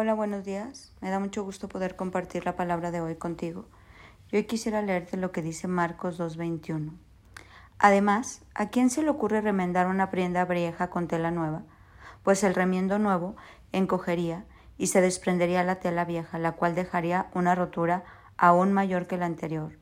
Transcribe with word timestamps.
Hola, 0.00 0.14
buenos 0.14 0.44
días. 0.44 0.92
Me 1.00 1.10
da 1.10 1.18
mucho 1.18 1.42
gusto 1.42 1.68
poder 1.68 1.96
compartir 1.96 2.44
la 2.44 2.54
palabra 2.54 2.92
de 2.92 3.00
hoy 3.00 3.16
contigo. 3.16 3.64
Yo 4.30 4.38
hoy 4.38 4.44
quisiera 4.44 4.80
leerte 4.80 5.16
lo 5.16 5.32
que 5.32 5.42
dice 5.42 5.66
Marcos 5.66 6.20
2.21. 6.20 6.92
Además, 7.80 8.42
¿a 8.54 8.68
quién 8.68 8.90
se 8.90 9.02
le 9.02 9.10
ocurre 9.10 9.40
remendar 9.40 9.88
una 9.88 10.08
prenda 10.08 10.44
vieja 10.44 10.88
con 10.88 11.08
tela 11.08 11.32
nueva? 11.32 11.62
Pues 12.22 12.44
el 12.44 12.54
remiendo 12.54 13.00
nuevo 13.00 13.34
encogería 13.72 14.44
y 14.76 14.86
se 14.86 15.00
desprendería 15.00 15.64
la 15.64 15.80
tela 15.80 16.04
vieja, 16.04 16.38
la 16.38 16.52
cual 16.52 16.76
dejaría 16.76 17.26
una 17.34 17.56
rotura 17.56 18.04
aún 18.36 18.72
mayor 18.72 19.08
que 19.08 19.16
la 19.16 19.26
anterior. 19.26 19.72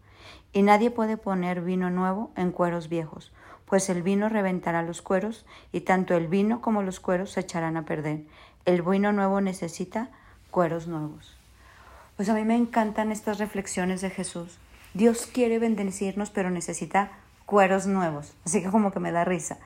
Y 0.50 0.62
nadie 0.62 0.90
puede 0.90 1.18
poner 1.18 1.60
vino 1.60 1.90
nuevo 1.90 2.32
en 2.36 2.52
cueros 2.52 2.88
viejos, 2.88 3.34
pues 3.66 3.90
el 3.90 4.02
vino 4.02 4.30
reventará 4.30 4.82
los 4.82 5.02
cueros, 5.02 5.44
y 5.72 5.82
tanto 5.82 6.14
el 6.14 6.26
vino 6.26 6.62
como 6.62 6.82
los 6.82 7.00
cueros 7.00 7.32
se 7.32 7.40
echarán 7.40 7.76
a 7.76 7.84
perder. 7.84 8.24
El 8.66 8.82
vino 8.82 9.12
nuevo 9.12 9.40
necesita 9.40 10.08
cueros 10.50 10.88
nuevos. 10.88 11.38
Pues 12.16 12.29
a 12.29 12.34
mí 12.34 12.44
me 12.44 12.57
encantan 12.57 13.12
estas 13.12 13.38
reflexiones 13.38 14.00
de 14.00 14.11
Jesús. 14.11 14.58
Dios 14.93 15.29
quiere 15.32 15.61
bendecirnos, 15.61 16.30
pero 16.30 16.50
necesita 16.50 17.12
cueros 17.44 17.86
nuevos. 17.86 18.34
Así 18.44 18.64
que 18.64 18.71
como 18.71 18.90
que 18.90 18.98
me 18.98 19.12
da 19.12 19.24
risa. 19.24 19.58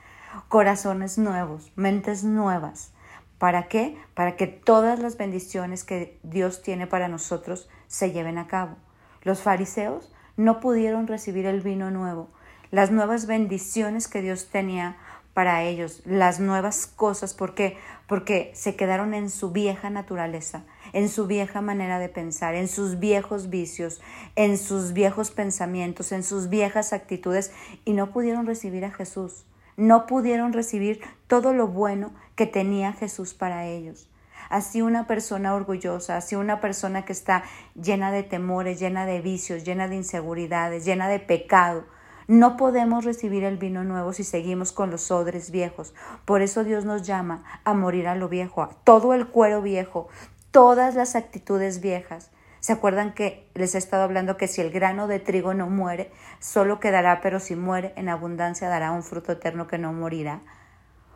Corazones 0.48 1.16
nuevos, 1.16 1.72
mentes 1.76 2.24
nuevas. 2.24 2.92
¿Para 3.38 3.68
qué? 3.68 3.96
Para 4.12 4.36
que 4.36 4.46
todas 4.46 4.98
las 4.98 5.16
bendiciones 5.16 5.82
que 5.82 6.18
Dios 6.22 6.60
tiene 6.60 6.86
para 6.86 7.08
nosotros 7.08 7.70
se 7.86 8.12
lleven 8.12 8.36
a 8.36 8.48
cabo. 8.48 8.76
Los 9.22 9.40
fariseos 9.40 10.12
no 10.36 10.60
pudieron 10.60 11.06
recibir 11.06 11.46
el 11.46 11.62
vino 11.62 11.90
nuevo, 11.90 12.28
las 12.70 12.90
nuevas 12.90 13.26
bendiciones 13.26 14.08
que 14.08 14.20
Dios 14.20 14.48
tenía 14.48 14.98
para 15.34 15.62
ellos, 15.62 16.02
las 16.04 16.40
nuevas 16.40 16.86
cosas. 16.86 17.34
¿Por 17.34 17.54
qué? 17.54 17.76
Porque 18.06 18.50
se 18.54 18.76
quedaron 18.76 19.14
en 19.14 19.30
su 19.30 19.52
vieja 19.52 19.90
naturaleza, 19.90 20.64
en 20.92 21.08
su 21.08 21.26
vieja 21.26 21.60
manera 21.60 21.98
de 21.98 22.08
pensar, 22.08 22.54
en 22.54 22.68
sus 22.68 22.98
viejos 22.98 23.48
vicios, 23.48 24.00
en 24.36 24.58
sus 24.58 24.92
viejos 24.92 25.30
pensamientos, 25.30 26.12
en 26.12 26.24
sus 26.24 26.48
viejas 26.48 26.92
actitudes 26.92 27.52
y 27.84 27.92
no 27.92 28.10
pudieron 28.10 28.46
recibir 28.46 28.84
a 28.84 28.90
Jesús. 28.90 29.44
No 29.76 30.06
pudieron 30.06 30.52
recibir 30.52 31.00
todo 31.26 31.54
lo 31.54 31.68
bueno 31.68 32.12
que 32.34 32.46
tenía 32.46 32.92
Jesús 32.92 33.32
para 33.32 33.66
ellos. 33.66 34.10
Así 34.50 34.82
una 34.82 35.06
persona 35.06 35.54
orgullosa, 35.54 36.16
así 36.16 36.34
una 36.34 36.60
persona 36.60 37.04
que 37.04 37.12
está 37.12 37.44
llena 37.80 38.10
de 38.10 38.24
temores, 38.24 38.80
llena 38.80 39.06
de 39.06 39.20
vicios, 39.20 39.64
llena 39.64 39.86
de 39.86 39.94
inseguridades, 39.94 40.84
llena 40.84 41.08
de 41.08 41.20
pecado, 41.20 41.84
no 42.30 42.56
podemos 42.56 43.04
recibir 43.04 43.42
el 43.42 43.56
vino 43.56 43.82
nuevo 43.82 44.12
si 44.12 44.22
seguimos 44.22 44.70
con 44.70 44.92
los 44.92 45.10
odres 45.10 45.50
viejos. 45.50 45.94
Por 46.24 46.42
eso 46.42 46.62
Dios 46.62 46.84
nos 46.84 47.02
llama 47.02 47.42
a 47.64 47.74
morir 47.74 48.06
a 48.06 48.14
lo 48.14 48.28
viejo, 48.28 48.62
a 48.62 48.68
todo 48.84 49.14
el 49.14 49.26
cuero 49.26 49.62
viejo, 49.62 50.06
todas 50.52 50.94
las 50.94 51.16
actitudes 51.16 51.80
viejas. 51.80 52.30
¿Se 52.60 52.72
acuerdan 52.72 53.14
que 53.14 53.50
les 53.54 53.74
he 53.74 53.78
estado 53.78 54.04
hablando 54.04 54.36
que 54.36 54.46
si 54.46 54.60
el 54.60 54.70
grano 54.70 55.08
de 55.08 55.18
trigo 55.18 55.54
no 55.54 55.68
muere, 55.68 56.12
solo 56.38 56.78
quedará, 56.78 57.20
pero 57.20 57.40
si 57.40 57.56
muere 57.56 57.92
en 57.96 58.08
abundancia 58.08 58.68
dará 58.68 58.92
un 58.92 59.02
fruto 59.02 59.32
eterno 59.32 59.66
que 59.66 59.78
no 59.78 59.92
morirá? 59.92 60.40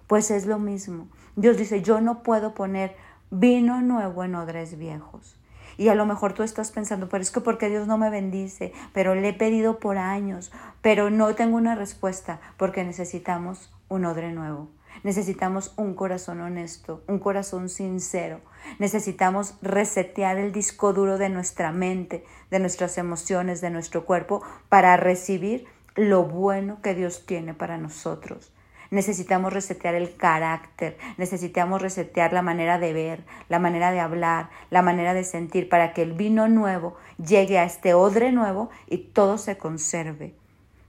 Pues 0.08 0.32
es 0.32 0.46
lo 0.46 0.58
mismo. 0.58 1.06
Dios 1.36 1.56
dice, 1.56 1.80
yo 1.80 2.00
no 2.00 2.24
puedo 2.24 2.54
poner 2.54 2.96
vino 3.30 3.82
nuevo 3.82 4.24
en 4.24 4.34
odres 4.34 4.76
viejos. 4.76 5.38
Y 5.76 5.88
a 5.88 5.94
lo 5.94 6.06
mejor 6.06 6.32
tú 6.32 6.42
estás 6.42 6.70
pensando, 6.70 7.08
pero 7.08 7.22
es 7.22 7.30
que 7.30 7.40
porque 7.40 7.68
Dios 7.68 7.86
no 7.86 7.98
me 7.98 8.10
bendice, 8.10 8.72
pero 8.92 9.14
le 9.14 9.28
he 9.28 9.32
pedido 9.32 9.78
por 9.78 9.98
años, 9.98 10.52
pero 10.82 11.10
no 11.10 11.34
tengo 11.34 11.56
una 11.56 11.74
respuesta, 11.74 12.40
porque 12.56 12.84
necesitamos 12.84 13.72
un 13.88 14.04
odre 14.04 14.32
nuevo. 14.32 14.68
Necesitamos 15.02 15.74
un 15.76 15.94
corazón 15.94 16.40
honesto, 16.40 17.02
un 17.08 17.18
corazón 17.18 17.68
sincero. 17.68 18.40
Necesitamos 18.78 19.56
resetear 19.60 20.38
el 20.38 20.52
disco 20.52 20.92
duro 20.92 21.18
de 21.18 21.28
nuestra 21.28 21.72
mente, 21.72 22.24
de 22.50 22.60
nuestras 22.60 22.96
emociones, 22.96 23.60
de 23.60 23.70
nuestro 23.70 24.04
cuerpo, 24.04 24.42
para 24.68 24.96
recibir 24.96 25.66
lo 25.96 26.24
bueno 26.24 26.80
que 26.80 26.94
Dios 26.94 27.26
tiene 27.26 27.54
para 27.54 27.76
nosotros. 27.76 28.53
Necesitamos 28.94 29.52
resetear 29.52 29.96
el 29.96 30.14
carácter, 30.14 30.96
necesitamos 31.18 31.82
resetear 31.82 32.32
la 32.32 32.42
manera 32.42 32.78
de 32.78 32.92
ver, 32.92 33.24
la 33.48 33.58
manera 33.58 33.90
de 33.90 33.98
hablar, 33.98 34.50
la 34.70 34.82
manera 34.82 35.14
de 35.14 35.24
sentir, 35.24 35.68
para 35.68 35.92
que 35.92 36.02
el 36.02 36.12
vino 36.12 36.46
nuevo 36.46 36.96
llegue 37.18 37.58
a 37.58 37.64
este 37.64 37.92
odre 37.92 38.30
nuevo 38.30 38.70
y 38.86 38.98
todo 38.98 39.36
se 39.36 39.58
conserve. 39.58 40.36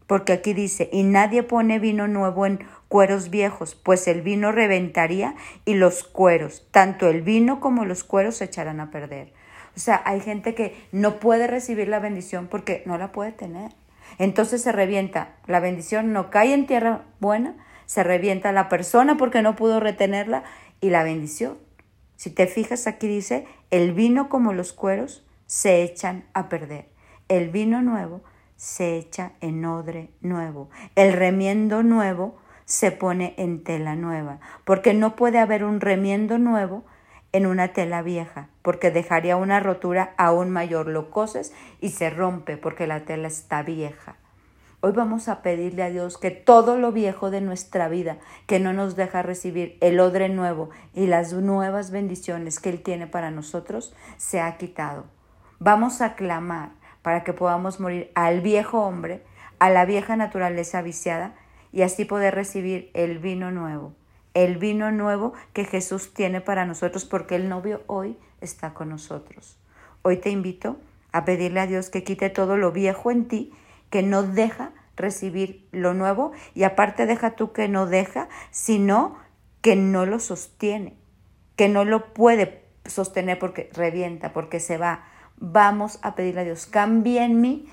Porque 0.06 0.34
aquí 0.34 0.54
dice, 0.54 0.88
y 0.92 1.02
nadie 1.02 1.42
pone 1.42 1.80
vino 1.80 2.08
nuevo 2.08 2.46
en 2.46 2.64
cueros 2.90 3.32
viejos, 3.32 3.74
pues 3.74 4.08
el 4.08 4.22
vino 4.22 4.52
reventaría 4.52 5.34
y 5.66 5.74
los 5.74 6.04
cueros, 6.04 6.68
tanto 6.70 7.10
el 7.10 7.24
vino 7.24 7.60
como 7.60 7.86
los 7.86 8.04
cueros 8.04 8.36
se 8.36 8.46
echarán 8.46 8.82
a 8.82 8.92
perder. 8.92 9.34
O 9.76 9.80
sea, 9.80 10.04
hay 10.06 10.20
gente 10.20 10.54
que 10.54 10.76
no 10.92 11.20
puede 11.20 11.48
recibir 11.48 11.88
la 11.88 11.98
bendición 11.98 12.50
porque 12.52 12.84
no 12.86 13.00
la 13.00 13.12
puede 13.12 13.32
tener. 13.32 13.72
Entonces 14.20 14.62
se 14.62 14.72
revienta, 14.72 15.30
la 15.48 15.60
bendición 15.60 16.14
no 16.14 16.30
cae 16.30 16.54
en 16.54 16.68
tierra 16.68 17.02
buena, 17.20 17.56
se 17.86 18.04
revienta 18.04 18.52
la 18.52 18.70
persona 18.70 19.18
porque 19.18 19.42
no 19.42 19.56
pudo 19.56 19.80
retenerla 19.80 20.44
y 20.82 20.90
la 20.90 21.04
bendición. 21.04 21.58
Si 22.16 22.30
te 22.30 22.48
fijas 22.48 22.88
aquí 22.88 23.08
dice, 23.08 23.46
el 23.72 23.94
vino 23.94 24.30
como 24.30 24.54
los 24.54 24.74
cueros 24.74 25.26
se 25.46 25.84
echan 25.84 26.26
a 26.34 26.50
perder. 26.50 26.90
El 27.28 27.50
vino 27.50 27.82
nuevo 27.82 28.22
se 28.56 28.98
echa 28.98 29.34
en 29.42 29.66
odre 29.66 30.10
nuevo. 30.22 30.70
El 30.96 31.14
remiendo 31.14 31.84
nuevo 31.84 32.38
se 32.66 32.92
pone 32.92 33.36
en 33.38 33.64
tela 33.64 33.96
nueva, 33.96 34.40
porque 34.64 34.94
no 34.94 35.16
puede 35.16 35.40
haber 35.40 35.64
un 35.64 35.82
remiendo 35.82 36.38
nuevo 36.38 36.84
en 37.32 37.46
una 37.46 37.74
tela 37.74 38.02
vieja, 38.02 38.50
porque 38.62 38.92
dejaría 38.92 39.36
una 39.36 39.60
rotura 39.60 40.14
aún 40.18 40.50
mayor. 40.50 40.88
Lo 40.88 41.12
coses 41.12 41.54
y 41.82 41.90
se 41.90 42.10
rompe 42.10 42.58
porque 42.58 42.88
la 42.88 43.02
tela 43.02 43.28
está 43.28 43.62
vieja. 43.62 44.16
Hoy 44.86 44.92
vamos 44.92 45.30
a 45.30 45.42
pedirle 45.42 45.82
a 45.82 45.90
Dios 45.90 46.20
que 46.20 46.30
todo 46.30 46.78
lo 46.78 46.92
viejo 46.92 47.32
de 47.32 47.42
nuestra 47.42 47.90
vida, 47.90 48.20
que 48.46 48.60
no 48.60 48.72
nos 48.72 48.96
deja 48.96 49.24
recibir 49.24 49.80
el 49.82 50.00
odre 50.00 50.30
nuevo 50.30 50.70
y 50.94 51.08
las 51.08 51.34
nuevas 51.34 51.90
bendiciones 51.90 52.60
que 52.60 52.70
Él 52.70 52.84
tiene 52.84 53.08
para 53.08 53.32
nosotros, 53.32 53.96
se 54.18 54.42
ha 54.42 54.58
quitado. 54.58 55.06
Vamos 55.58 56.02
a 56.02 56.14
clamar 56.14 56.70
para 57.02 57.24
que 57.24 57.34
podamos 57.34 57.80
morir 57.80 58.12
al 58.14 58.42
viejo 58.42 58.80
hombre, 58.80 59.24
a 59.58 59.72
la 59.72 59.86
vieja 59.86 60.18
naturaleza 60.18 60.84
viciada 60.84 61.34
y 61.72 61.82
así 61.82 62.06
poder 62.06 62.36
recibir 62.36 62.92
el 62.94 63.18
vino 63.18 63.50
nuevo, 63.50 63.96
el 64.36 64.58
vino 64.58 64.92
nuevo 64.92 65.34
que 65.54 65.66
Jesús 65.66 66.14
tiene 66.14 66.42
para 66.42 66.68
nosotros 66.68 67.06
porque 67.06 67.36
el 67.36 67.50
novio 67.50 67.82
hoy 67.88 68.20
está 68.40 68.76
con 68.76 68.90
nosotros. 68.90 69.58
Hoy 70.04 70.18
te 70.18 70.30
invito 70.30 70.78
a 71.12 71.26
pedirle 71.26 71.62
a 71.62 71.66
Dios 71.66 71.90
que 71.90 72.04
quite 72.04 72.30
todo 72.30 72.56
lo 72.56 72.72
viejo 72.72 73.10
en 73.10 73.28
ti 73.28 73.52
que 73.90 74.04
no 74.04 74.24
deja 74.24 74.72
recibir 74.96 75.68
lo 75.72 75.94
nuevo 75.94 76.32
y 76.54 76.64
aparte 76.64 77.06
deja 77.06 77.32
tú 77.32 77.52
que 77.52 77.68
no 77.68 77.86
deja, 77.86 78.30
sino 78.52 79.18
que 79.62 79.76
no 79.76 80.06
lo 80.06 80.20
sostiene, 80.20 80.96
que 81.56 81.70
no 81.70 81.86
lo 81.86 82.14
puede 82.14 82.64
sostener 82.86 83.40
porque 83.40 83.70
revienta, 83.74 84.34
porque 84.34 84.60
se 84.60 84.78
va. 84.78 85.06
Vamos 85.38 86.00
a 86.02 86.16
pedirle 86.16 86.42
a 86.42 86.46
Dios, 86.46 86.66
cambie 86.66 87.24
en 87.24 87.42
mí 87.42 87.68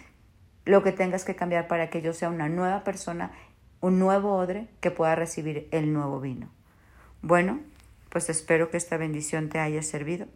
lo 0.64 0.82
que 0.82 0.92
tengas 0.92 1.24
que 1.24 1.36
cambiar 1.36 1.68
para 1.68 1.90
que 1.90 2.02
yo 2.02 2.12
sea 2.12 2.28
una 2.28 2.48
nueva 2.48 2.84
persona, 2.84 3.32
un 3.80 3.98
nuevo 3.98 4.36
odre 4.36 4.68
que 4.80 4.90
pueda 4.90 5.14
recibir 5.14 5.68
el 5.70 5.92
nuevo 5.92 6.20
vino. 6.20 6.48
Bueno, 7.20 7.60
pues 8.08 8.28
espero 8.28 8.70
que 8.70 8.76
esta 8.76 8.96
bendición 8.96 9.48
te 9.48 9.58
haya 9.58 9.82
servido 9.82 10.26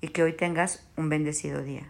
y 0.00 0.08
que 0.08 0.22
hoy 0.22 0.32
tengas 0.32 0.88
un 0.96 1.08
bendecido 1.08 1.62
día. 1.62 1.88